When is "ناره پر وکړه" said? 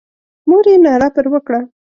0.85-1.59